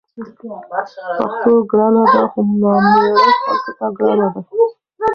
پښتو 1.21 1.53
ګرانه 1.69 2.03
ده؛ 2.13 2.21
خو 2.31 2.39
نامېړه 2.61 3.25
خلکو 3.45 3.71
ته 3.77 3.85
ګرانه 3.97 4.27
ده 4.35 4.41